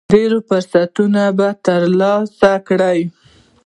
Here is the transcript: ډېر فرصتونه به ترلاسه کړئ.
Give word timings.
ډېر 0.13 0.31
فرصتونه 0.47 1.23
به 1.37 1.47
ترلاسه 1.65 2.53
کړئ. 2.67 2.99